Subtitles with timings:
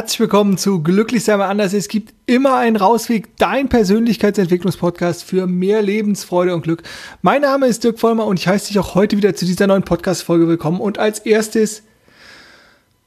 [0.00, 1.74] Herzlich willkommen zu Glücklich sein mal anders.
[1.74, 6.82] Es gibt immer einen Rausweg, dein Persönlichkeitsentwicklungspodcast für mehr Lebensfreude und Glück.
[7.20, 9.82] Mein Name ist Dirk Vollmer und ich heiße dich auch heute wieder zu dieser neuen
[9.82, 10.80] Podcast-Folge willkommen.
[10.80, 11.82] Und als erstes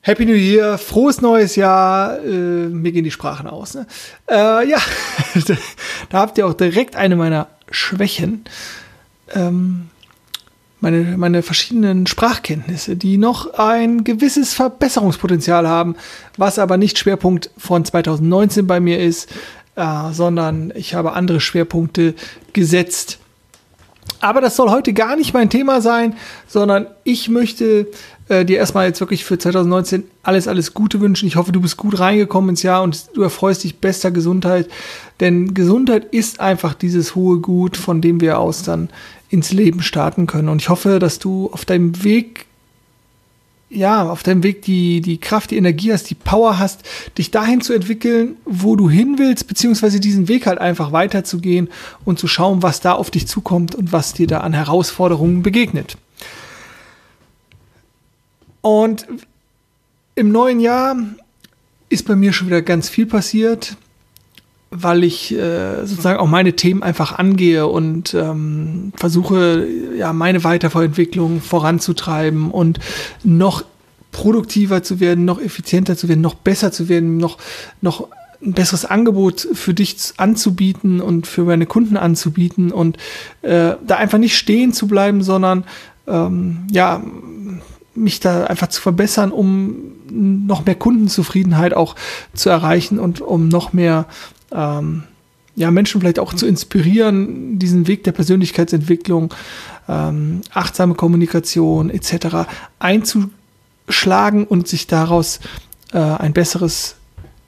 [0.01, 2.23] Happy New Year, frohes neues Jahr.
[2.23, 3.73] Äh, mir gehen die Sprachen aus.
[3.73, 3.87] Ne?
[4.29, 4.77] Äh, ja,
[6.11, 8.45] da habt ihr auch direkt eine meiner Schwächen.
[9.33, 9.89] Ähm,
[10.83, 15.95] meine, meine verschiedenen Sprachkenntnisse, die noch ein gewisses Verbesserungspotenzial haben,
[16.37, 19.31] was aber nicht Schwerpunkt von 2019 bei mir ist,
[19.75, 22.15] äh, sondern ich habe andere Schwerpunkte
[22.51, 23.19] gesetzt.
[24.19, 26.15] Aber das soll heute gar nicht mein Thema sein,
[26.47, 27.87] sondern ich möchte
[28.29, 31.27] äh, dir erstmal jetzt wirklich für 2019 alles, alles Gute wünschen.
[31.27, 34.69] Ich hoffe, du bist gut reingekommen ins Jahr und du erfreust dich bester Gesundheit.
[35.19, 38.89] Denn Gesundheit ist einfach dieses hohe Gut, von dem wir aus dann
[39.29, 40.49] ins Leben starten können.
[40.49, 42.45] Und ich hoffe, dass du auf deinem Weg,
[43.69, 46.83] ja, auf deinem Weg die, die Kraft, die Energie hast, die Power hast,
[47.17, 51.69] dich dahin zu entwickeln, wo du hin willst, beziehungsweise diesen Weg halt einfach weiterzugehen
[52.05, 55.97] und zu schauen, was da auf dich zukommt und was dir da an Herausforderungen begegnet.
[58.63, 59.05] Und
[60.15, 60.95] im neuen Jahr
[61.89, 63.77] ist bei mir schon wieder ganz viel passiert
[64.75, 71.41] weil ich äh, sozusagen auch meine Themen einfach angehe und ähm, versuche, ja, meine Weiterentwicklung
[71.41, 72.79] voranzutreiben und
[73.23, 73.63] noch
[74.11, 77.37] produktiver zu werden, noch effizienter zu werden, noch besser zu werden, noch,
[77.81, 78.07] noch
[78.43, 82.97] ein besseres Angebot für dich anzubieten und für meine Kunden anzubieten und
[83.41, 85.65] äh, da einfach nicht stehen zu bleiben, sondern
[86.07, 87.01] ähm, ja,
[87.95, 91.95] mich da einfach zu verbessern, um noch mehr Kundenzufriedenheit auch
[92.33, 94.07] zu erreichen und um noch mehr
[94.51, 95.03] ähm,
[95.55, 99.33] ja, Menschen vielleicht auch zu inspirieren, diesen Weg der Persönlichkeitsentwicklung,
[99.87, 102.49] ähm, achtsame Kommunikation etc.
[102.79, 105.39] einzuschlagen und sich daraus
[105.91, 106.95] äh, ein besseres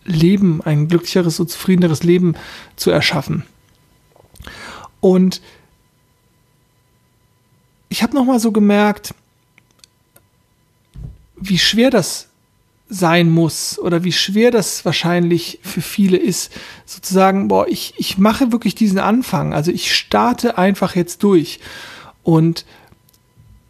[0.03, 2.35] Leben, ein glücklicheres und zufriedeneres Leben
[2.75, 3.43] zu erschaffen.
[4.99, 5.41] Und
[7.89, 9.15] ich habe noch mal so gemerkt,
[11.37, 12.27] wie schwer das
[12.87, 16.51] sein muss oder wie schwer das wahrscheinlich für viele ist,
[16.85, 21.59] sozusagen, boah, ich, ich mache wirklich diesen Anfang, also ich starte einfach jetzt durch.
[22.21, 22.65] Und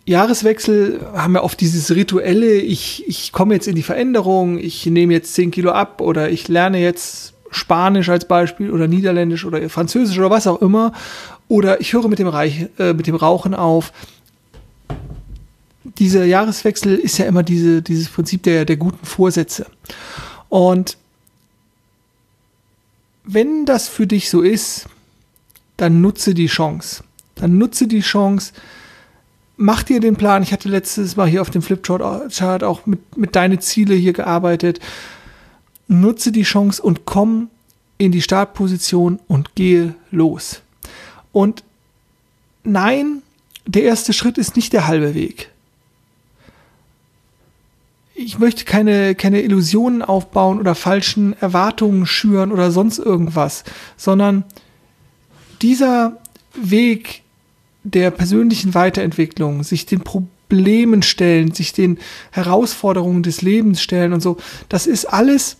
[0.05, 5.13] Jahreswechsel haben ja oft dieses rituelle, ich, ich komme jetzt in die Veränderung, ich nehme
[5.13, 10.19] jetzt 10 Kilo ab oder ich lerne jetzt Spanisch als Beispiel oder Niederländisch oder Französisch
[10.19, 10.91] oder was auch immer.
[11.47, 13.93] Oder ich höre mit dem, Reich, äh, mit dem Rauchen auf
[15.97, 19.67] dieser Jahreswechsel ist ja immer diese, dieses Prinzip der, der guten Vorsätze.
[20.49, 20.97] Und
[23.23, 24.87] wenn das für dich so ist,
[25.77, 27.03] dann nutze die Chance.
[27.35, 28.53] Dann nutze die Chance,
[29.57, 30.43] mach dir den Plan.
[30.43, 34.79] Ich hatte letztes Mal hier auf dem Flipchart auch mit, mit deine Ziele hier gearbeitet.
[35.87, 37.49] Nutze die Chance und komm
[37.97, 40.61] in die Startposition und gehe los.
[41.31, 41.63] Und
[42.63, 43.21] nein,
[43.65, 45.49] der erste Schritt ist nicht der halbe Weg
[48.15, 53.65] ich möchte keine, keine Illusionen aufbauen oder falschen Erwartungen schüren oder sonst irgendwas,
[53.97, 54.45] sondern
[55.61, 56.17] dieser
[56.55, 57.23] Weg
[57.83, 61.99] der persönlichen Weiterentwicklung, sich den Problemen stellen, sich den
[62.31, 64.37] Herausforderungen des Lebens stellen und so,
[64.69, 65.57] das ist alles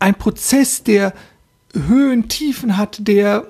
[0.00, 1.14] ein Prozess, der
[1.72, 3.46] Höhen, Tiefen hat, der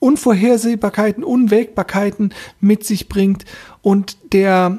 [0.00, 3.46] Unvorhersehbarkeiten, Unwägbarkeiten mit sich bringt
[3.82, 4.78] und der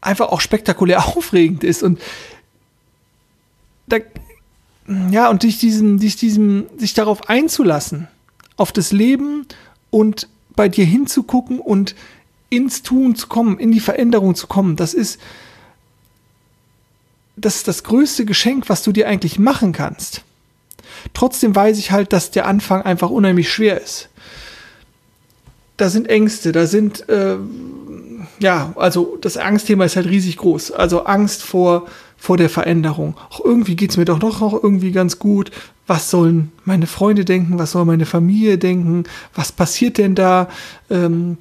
[0.00, 2.00] einfach auch spektakulär aufregend ist und
[3.88, 3.98] da,
[5.10, 8.08] ja, und dich diesem, dich diesem, sich darauf einzulassen,
[8.56, 9.46] auf das Leben
[9.90, 11.94] und bei dir hinzugucken und
[12.50, 15.20] ins Tun zu kommen, in die Veränderung zu kommen, das ist,
[17.36, 20.22] das ist das größte Geschenk, was du dir eigentlich machen kannst.
[21.14, 24.08] Trotzdem weiß ich halt, dass der Anfang einfach unheimlich schwer ist.
[25.76, 27.36] Da sind Ängste, da sind äh,
[28.40, 30.72] ja, also das Angstthema ist halt riesig groß.
[30.72, 31.86] Also Angst vor,
[32.16, 33.16] vor der Veränderung.
[33.30, 35.50] Auch irgendwie geht's mir doch noch, irgendwie ganz gut.
[35.86, 37.58] Was sollen meine Freunde denken?
[37.58, 39.04] Was soll meine Familie denken?
[39.34, 40.48] Was passiert denn da?
[40.90, 41.38] Ähm,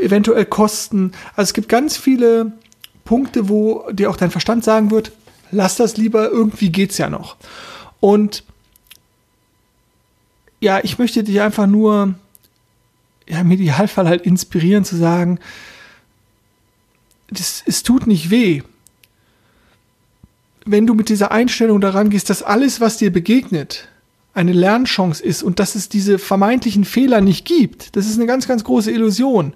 [0.00, 1.12] eventuell Kosten.
[1.36, 2.52] Also es gibt ganz viele
[3.04, 5.12] Punkte, wo dir auch dein Verstand sagen wird,
[5.50, 7.36] lass das lieber, irgendwie geht's ja noch.
[8.00, 8.44] Und
[10.60, 12.14] ja, ich möchte dich einfach nur,
[13.28, 15.38] ja, im Idealfall halt inspirieren zu sagen,
[17.34, 18.62] das, es tut nicht weh.
[20.64, 23.88] Wenn du mit dieser Einstellung daran gehst, dass alles, was dir begegnet,
[24.32, 28.48] eine Lernchance ist und dass es diese vermeintlichen Fehler nicht gibt, das ist eine ganz,
[28.48, 29.52] ganz große Illusion.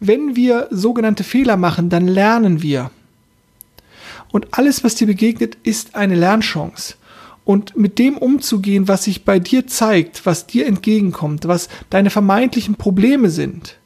[0.00, 2.90] Wenn wir sogenannte Fehler machen, dann lernen wir.
[4.32, 6.96] Und alles, was dir begegnet, ist eine Lernchance.
[7.44, 12.74] Und mit dem umzugehen, was sich bei dir zeigt, was dir entgegenkommt, was deine vermeintlichen
[12.74, 13.76] Probleme sind,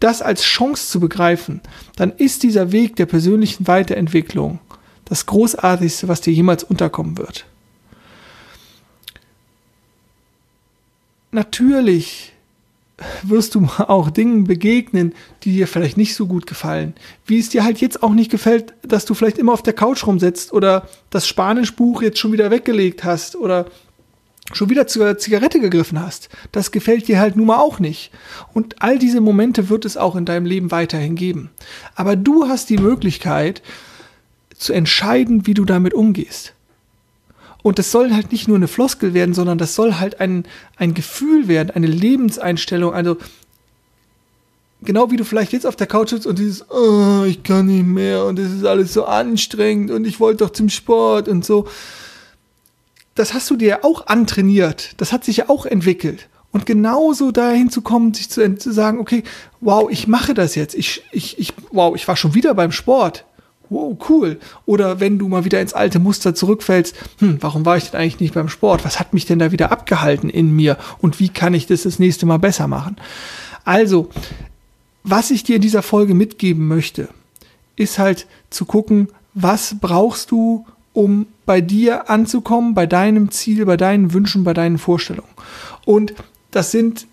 [0.00, 1.60] das als Chance zu begreifen,
[1.96, 4.58] dann ist dieser Weg der persönlichen Weiterentwicklung
[5.04, 7.44] das Großartigste, was dir jemals unterkommen wird.
[11.32, 12.32] Natürlich
[13.22, 16.94] wirst du auch Dingen begegnen, die dir vielleicht nicht so gut gefallen.
[17.26, 20.06] Wie es dir halt jetzt auch nicht gefällt, dass du vielleicht immer auf der Couch
[20.06, 23.66] rumsitzt oder das Spanischbuch jetzt schon wieder weggelegt hast oder
[24.52, 26.28] schon wieder zur Zigarette gegriffen hast.
[26.52, 28.10] Das gefällt dir halt nun mal auch nicht.
[28.52, 31.50] Und all diese Momente wird es auch in deinem Leben weiterhin geben.
[31.94, 33.62] Aber du hast die Möglichkeit
[34.56, 36.54] zu entscheiden, wie du damit umgehst.
[37.62, 40.44] Und das soll halt nicht nur eine Floskel werden, sondern das soll halt ein,
[40.76, 42.94] ein Gefühl werden, eine Lebenseinstellung.
[42.94, 43.18] Also
[44.82, 47.86] genau wie du vielleicht jetzt auf der Couch sitzt und dieses, oh, ich kann nicht
[47.86, 51.68] mehr und es ist alles so anstrengend und ich wollte doch zum Sport und so.
[53.14, 54.94] Das hast du dir auch antrainiert.
[54.98, 56.28] Das hat sich ja auch entwickelt.
[56.52, 59.22] Und genauso dahin zu kommen, sich zu, zu sagen, okay,
[59.60, 60.74] wow, ich mache das jetzt.
[60.74, 63.24] Ich, ich, ich, wow, ich war schon wieder beim Sport
[63.70, 64.38] wow, cool.
[64.66, 68.20] Oder wenn du mal wieder ins alte Muster zurückfällst, hm, warum war ich denn eigentlich
[68.20, 68.84] nicht beim Sport?
[68.84, 70.76] Was hat mich denn da wieder abgehalten in mir?
[70.98, 72.96] Und wie kann ich das das nächste Mal besser machen?
[73.64, 74.10] Also,
[75.02, 77.08] was ich dir in dieser Folge mitgeben möchte,
[77.76, 83.76] ist halt zu gucken, was brauchst du, um bei dir anzukommen, bei deinem Ziel, bei
[83.76, 85.32] deinen Wünschen, bei deinen Vorstellungen.
[85.84, 86.14] Und
[86.52, 87.08] das sind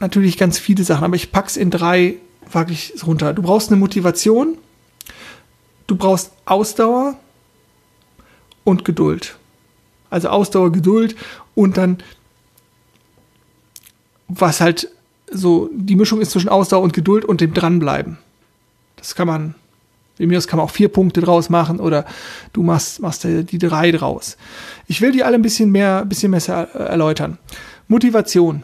[0.00, 2.14] natürlich ganz viele Sachen, aber ich pack's in drei,
[2.50, 3.34] wage ich runter.
[3.34, 4.56] Du brauchst eine Motivation,
[5.86, 7.18] du brauchst Ausdauer
[8.64, 9.36] und Geduld.
[10.08, 11.14] Also Ausdauer, Geduld
[11.54, 11.98] und dann,
[14.28, 14.88] was halt
[15.30, 18.16] so die Mischung ist zwischen Ausdauer und Geduld und dem Dranbleiben.
[18.96, 19.54] Das kann man,
[20.16, 22.04] wie mir das kann man auch vier Punkte draus machen oder
[22.52, 24.36] du machst, machst die drei draus.
[24.86, 27.38] Ich will die alle ein bisschen mehr, bisschen besser erläutern.
[27.88, 28.62] Motivation.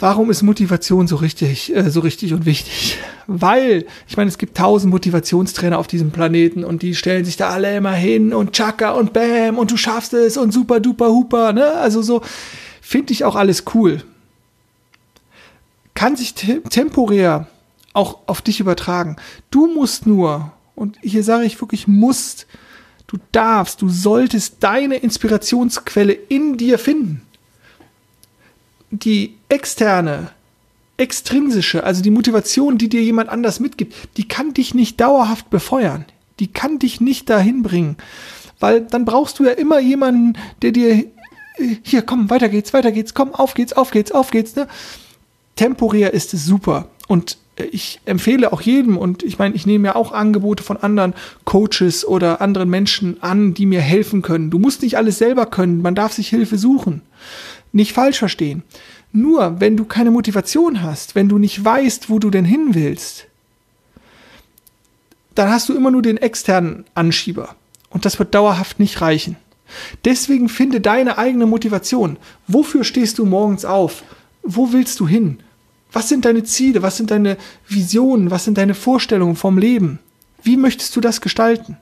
[0.00, 2.98] Warum ist Motivation so richtig, äh, so richtig und wichtig?
[3.26, 7.50] Weil, ich meine, es gibt tausend Motivationstrainer auf diesem Planeten und die stellen sich da
[7.50, 11.52] alle immer hin und tschakka und bam und du schaffst es und super duper huper,
[11.52, 11.74] ne?
[11.74, 12.22] Also so
[12.80, 14.02] finde ich auch alles cool.
[15.94, 17.46] Kann sich te temporär
[17.92, 19.16] auch auf dich übertragen.
[19.50, 22.46] Du musst nur, und hier sage ich wirklich musst,
[23.06, 27.22] du darfst, du solltest deine Inspirationsquelle in dir finden
[28.90, 30.30] die externe,
[30.96, 36.04] extrinsische, also die Motivation, die dir jemand anders mitgibt, die kann dich nicht dauerhaft befeuern.
[36.40, 37.96] Die kann dich nicht dahin bringen.
[38.58, 41.06] Weil dann brauchst du ja immer jemanden, der dir, äh,
[41.82, 44.56] hier, komm, weiter geht's, weiter geht's, komm, auf geht's, auf geht's, auf geht's.
[44.56, 44.66] Ne?
[45.56, 46.88] Temporär ist es super.
[47.08, 51.14] Und ich empfehle auch jedem, und ich meine, ich nehme ja auch Angebote von anderen
[51.44, 54.50] Coaches oder anderen Menschen an, die mir helfen können.
[54.50, 57.02] Du musst nicht alles selber können, man darf sich Hilfe suchen.
[57.72, 58.62] Nicht falsch verstehen.
[59.12, 63.26] Nur wenn du keine Motivation hast, wenn du nicht weißt, wo du denn hin willst,
[65.34, 67.56] dann hast du immer nur den externen Anschieber.
[67.90, 69.36] Und das wird dauerhaft nicht reichen.
[70.04, 72.16] Deswegen finde deine eigene Motivation.
[72.46, 74.02] Wofür stehst du morgens auf?
[74.42, 75.38] Wo willst du hin?
[75.92, 76.82] Was sind deine Ziele?
[76.82, 77.36] Was sind deine
[77.68, 78.30] Visionen?
[78.30, 79.98] Was sind deine Vorstellungen vom Leben?
[80.42, 81.76] Wie möchtest du das gestalten?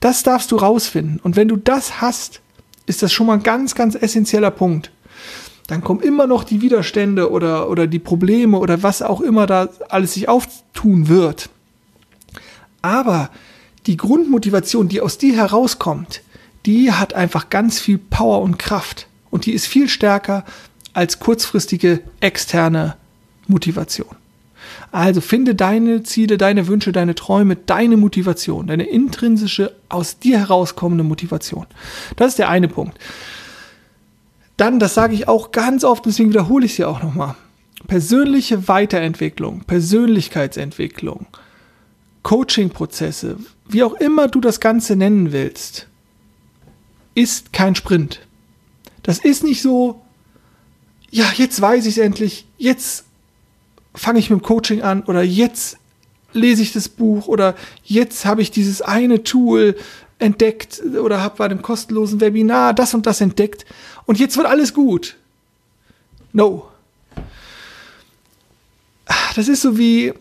[0.00, 1.20] Das darfst du rausfinden.
[1.22, 2.40] Und wenn du das hast,
[2.86, 4.90] ist das schon mal ein ganz, ganz essentieller Punkt
[5.70, 9.68] dann kommen immer noch die Widerstände oder, oder die Probleme oder was auch immer da
[9.88, 11.48] alles sich auftun wird.
[12.82, 13.30] Aber
[13.86, 16.22] die Grundmotivation, die aus dir herauskommt,
[16.66, 19.06] die hat einfach ganz viel Power und Kraft.
[19.30, 20.44] Und die ist viel stärker
[20.92, 22.96] als kurzfristige externe
[23.50, 24.08] Motivation.
[24.92, 31.04] Also finde deine Ziele, deine Wünsche, deine Träume, deine Motivation, deine intrinsische, aus dir herauskommende
[31.04, 31.66] Motivation.
[32.16, 32.98] Das ist der eine Punkt.
[34.56, 37.34] Dann, das sage ich auch ganz oft, deswegen wiederhole ich es ja auch nochmal.
[37.86, 41.26] Persönliche Weiterentwicklung, Persönlichkeitsentwicklung,
[42.22, 43.38] Coaching-Prozesse,
[43.68, 45.86] wie auch immer du das Ganze nennen willst,
[47.14, 48.20] ist kein Sprint.
[49.02, 50.02] Das ist nicht so,
[51.10, 53.04] ja, jetzt weiß ich es endlich, jetzt
[53.94, 55.78] fange ich mit dem Coaching an oder jetzt
[56.32, 59.76] lese ich das Buch oder jetzt habe ich dieses eine Tool
[60.18, 63.64] entdeckt oder habe bei einem kostenlosen Webinar das und das entdeckt
[64.06, 65.16] und jetzt wird alles gut.
[66.32, 66.68] No.
[69.34, 70.12] Das ist so wie.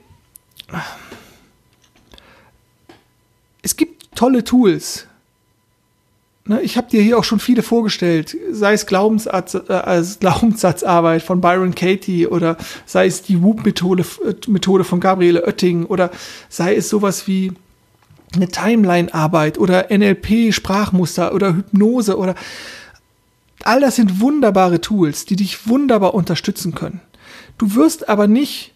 [3.61, 5.05] Es gibt tolle Tools.
[6.49, 11.41] Ne, ich habe dir hier auch schon viele vorgestellt, sei es Glaubenssatz, äh, Glaubenssatzarbeit von
[11.41, 14.03] Byron Katie oder sei es die Whoop-Methode
[14.47, 16.09] Methode von Gabriele Oetting oder
[16.49, 17.51] sei es sowas wie
[18.33, 22.33] eine Timeline-Arbeit oder NLP-Sprachmuster oder Hypnose oder
[23.61, 26.99] all das sind wunderbare Tools, die dich wunderbar unterstützen können.
[27.59, 28.73] Du wirst aber nicht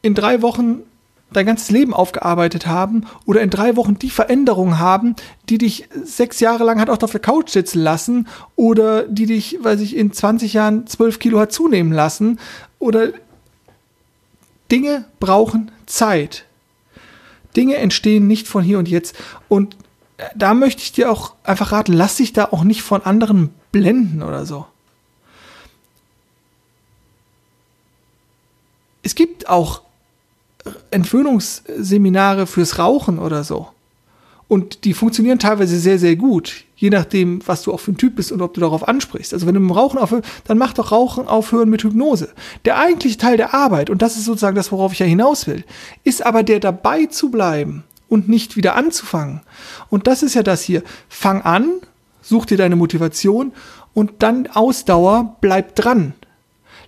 [0.00, 0.84] in drei Wochen
[1.32, 5.16] dein ganzes Leben aufgearbeitet haben oder in drei Wochen die Veränderung haben,
[5.48, 9.58] die dich sechs Jahre lang hat auch auf der Couch sitzen lassen oder die dich,
[9.62, 12.38] weiß ich, in 20 Jahren zwölf Kilo hat zunehmen lassen
[12.78, 13.10] oder
[14.70, 16.44] Dinge brauchen Zeit.
[17.56, 19.16] Dinge entstehen nicht von hier und jetzt
[19.48, 19.76] und
[20.34, 24.22] da möchte ich dir auch einfach raten, lass dich da auch nicht von anderen blenden
[24.22, 24.66] oder so.
[29.02, 29.82] Es gibt auch
[30.90, 33.68] Entwöhnungsseminare fürs Rauchen oder so.
[34.50, 38.16] Und die funktionieren teilweise sehr, sehr gut, je nachdem, was du auch für ein Typ
[38.16, 39.32] bist und ob du darauf ansprichst.
[39.32, 42.30] Also wenn du mit dem Rauchen aufhörst, dann mach doch Rauchen aufhören mit Hypnose.
[42.64, 45.62] Der eigentliche Teil der Arbeit, und das ist sozusagen das, worauf ich ja hinaus will,
[46.02, 49.42] ist aber der dabei zu bleiben und nicht wieder anzufangen.
[49.88, 50.82] Und das ist ja das hier.
[51.08, 51.70] Fang an,
[52.20, 53.52] such dir deine Motivation
[53.94, 56.14] und dann Ausdauer, bleib dran.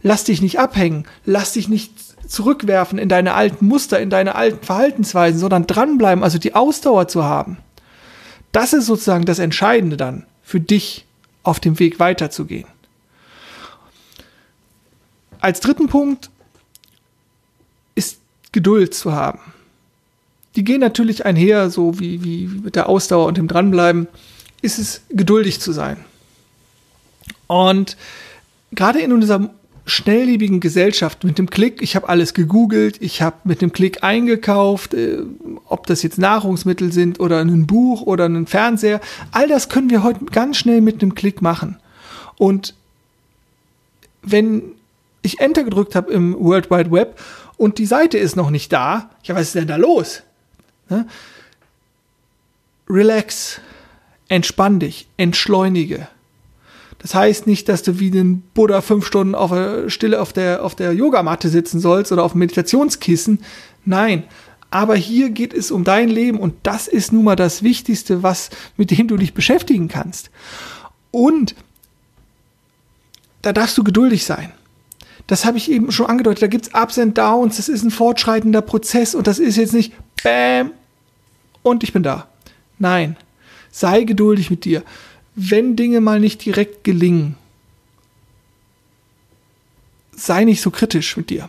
[0.03, 1.93] Lass dich nicht abhängen, lass dich nicht
[2.33, 7.25] zurückwerfen in deine alten Muster, in deine alten Verhaltensweisen, sondern dranbleiben, also die Ausdauer zu
[7.25, 7.59] haben.
[8.53, 11.05] Das ist sozusagen das Entscheidende dann für dich
[11.43, 12.67] auf dem Weg weiterzugehen.
[15.41, 16.31] Als dritten Punkt
[17.95, 18.19] ist
[18.51, 19.41] Geduld zu haben.
[20.57, 24.09] Die gehen natürlich einher, so wie, wie mit der Ausdauer und dem Dranbleiben,
[24.63, 25.99] ist es geduldig zu sein.
[27.47, 27.99] Und
[28.73, 29.51] gerade in unserem
[29.85, 34.95] schnelllebigen Gesellschaft mit dem Klick, ich habe alles gegoogelt, ich habe mit dem Klick eingekauft,
[34.95, 35.19] äh,
[35.69, 39.01] ob das jetzt Nahrungsmittel sind oder ein Buch oder ein Fernseher,
[39.33, 41.77] all das können wir heute ganz schnell mit einem Klick machen.
[42.37, 42.75] Und
[44.23, 44.63] wenn
[45.23, 47.21] ich Enter gedrückt habe im World Wide Web
[47.57, 50.23] und die Seite ist noch nicht da, ja, was ist denn da los?
[50.89, 51.07] Ne?
[52.89, 53.61] Relax,
[54.29, 56.09] entspann dich, entschleunige.
[57.03, 60.65] Das heißt nicht, dass du wie den Buddha fünf Stunden auf der Stille auf der,
[60.65, 63.41] auf der Yogamatte sitzen sollst oder auf dem Meditationskissen.
[63.85, 64.23] Nein.
[64.71, 68.51] Aber hier geht es um dein Leben und das ist nun mal das Wichtigste, was,
[68.77, 70.31] mit dem du dich beschäftigen kannst.
[71.11, 71.57] Und
[73.43, 74.53] da darfst du geduldig sein.
[75.27, 76.43] Das habe ich eben schon angedeutet.
[76.43, 77.57] Da gibt es Ups and Downs.
[77.57, 79.93] Das ist ein fortschreitender Prozess und das ist jetzt nicht
[80.23, 80.71] Bäm
[81.63, 82.29] und ich bin da.
[82.79, 83.17] Nein.
[83.73, 84.85] Sei geduldig mit dir
[85.35, 87.37] wenn Dinge mal nicht direkt gelingen,
[90.15, 91.49] sei nicht so kritisch mit dir.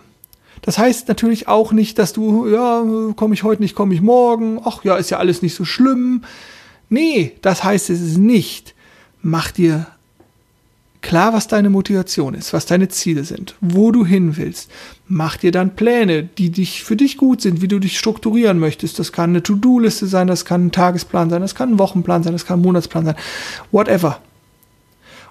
[0.61, 2.83] Das heißt natürlich auch nicht, dass du, ja,
[3.15, 6.23] komme ich heute nicht, komme ich morgen, ach ja, ist ja alles nicht so schlimm.
[6.89, 8.73] Nee, das heißt es nicht.
[9.21, 9.87] Mach dir
[11.03, 14.71] klar, was deine Motivation ist, was deine Ziele sind, wo du hin willst.
[15.07, 18.97] Mach dir dann Pläne, die dich für dich gut sind, wie du dich strukturieren möchtest.
[18.97, 22.33] Das kann eine To-Do-Liste sein, das kann ein Tagesplan sein, das kann ein Wochenplan sein,
[22.33, 23.15] das kann ein Monatsplan sein,
[23.71, 24.19] whatever.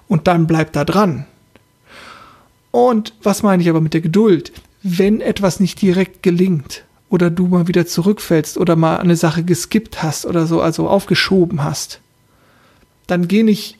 [0.07, 1.25] Und dann bleib da dran.
[2.71, 4.53] Und was meine ich aber mit der Geduld?
[4.83, 10.01] Wenn etwas nicht direkt gelingt oder du mal wieder zurückfällst oder mal eine Sache geskippt
[10.03, 11.99] hast oder so, also aufgeschoben hast,
[13.07, 13.77] dann geh nicht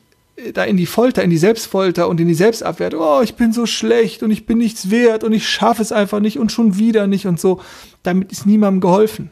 [0.54, 3.66] da in die Folter, in die Selbstfolter und in die Selbstabwehr, oh, ich bin so
[3.66, 7.06] schlecht und ich bin nichts wert und ich schaffe es einfach nicht und schon wieder
[7.06, 7.62] nicht und so,
[8.02, 9.30] damit ist niemandem geholfen.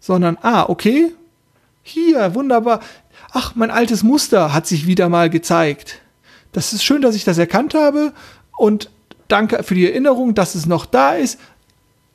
[0.00, 1.12] Sondern, ah, okay,
[1.84, 2.80] hier, wunderbar,
[3.30, 6.00] ach, mein altes Muster hat sich wieder mal gezeigt.
[6.50, 8.12] Das ist schön, dass ich das erkannt habe
[8.56, 8.90] und
[9.28, 11.38] danke für die Erinnerung, dass es noch da ist.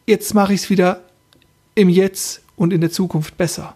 [0.06, 1.02] Jetzt mache ich es wieder
[1.76, 3.76] im Jetzt und in der Zukunft besser.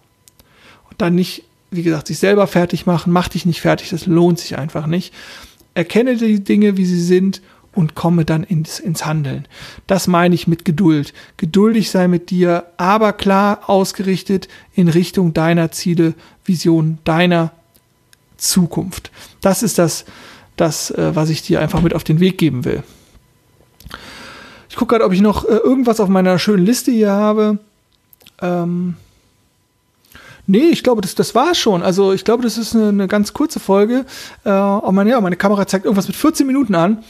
[0.90, 4.40] Und dann nicht wie gesagt, sich selber fertig machen, mach dich nicht fertig, das lohnt
[4.40, 5.14] sich einfach nicht.
[5.74, 7.42] Erkenne die Dinge, wie sie sind
[7.74, 9.48] und komme dann ins, ins Handeln.
[9.88, 11.14] Das meine ich mit Geduld.
[11.38, 16.14] Geduldig sei mit dir, aber klar ausgerichtet in Richtung deiner Ziele,
[16.44, 17.54] Vision, deiner
[18.36, 19.12] Zukunft.
[19.40, 20.04] Das ist das,
[20.58, 22.84] das, äh, was ich dir einfach mit auf den Weg geben will.
[24.70, 27.60] Ich gucke gerade, ob ich noch äh, irgendwas auf meiner schönen Liste hier habe.
[28.42, 28.96] Ähm,
[30.52, 31.82] Nee, ich glaube, das, das war schon.
[31.82, 34.06] Also ich glaube, das ist eine, eine ganz kurze Folge.
[34.44, 37.06] Äh, oh meine, ja, meine Kamera zeigt irgendwas mit 14 Minuten an.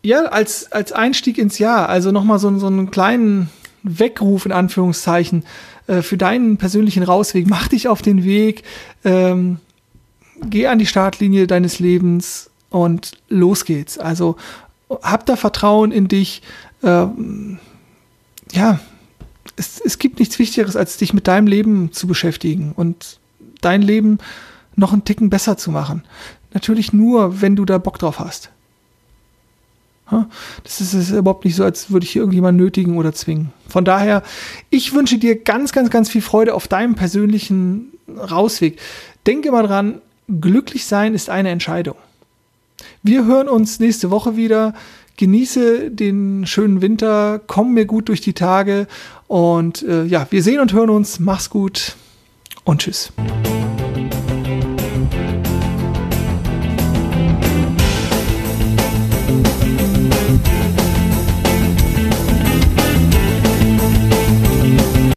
[0.00, 3.50] Ja, als, als Einstieg ins Jahr, also nochmal so, so einen kleinen
[3.82, 5.44] Weckruf in Anführungszeichen
[5.88, 7.48] äh, für deinen persönlichen Rausweg.
[7.48, 8.62] Mach dich auf den Weg,
[9.04, 9.58] ähm,
[10.40, 13.98] geh an die Startlinie deines Lebens und los geht's.
[13.98, 14.36] Also
[15.02, 16.42] hab da Vertrauen in dich.
[16.84, 17.58] Ähm,
[18.52, 18.78] ja,
[19.56, 23.18] es, es gibt nichts Wichtigeres, als dich mit deinem Leben zu beschäftigen und
[23.60, 24.18] dein Leben
[24.76, 26.04] noch einen Ticken besser zu machen.
[26.52, 28.50] Natürlich nur, wenn du da Bock drauf hast.
[30.62, 33.52] Das ist, ist überhaupt nicht so, als würde ich hier irgendjemand nötigen oder zwingen.
[33.68, 34.22] Von daher,
[34.70, 38.78] ich wünsche dir ganz, ganz, ganz viel Freude auf deinem persönlichen Rausweg.
[39.26, 40.00] Denke mal dran,
[40.40, 41.96] glücklich sein ist eine Entscheidung.
[43.02, 44.74] Wir hören uns nächste Woche wieder.
[45.16, 48.86] Genieße den schönen Winter, komm mir gut durch die Tage
[49.28, 51.18] und äh, ja, wir sehen und hören uns.
[51.18, 51.96] Mach's gut
[52.64, 53.12] und tschüss.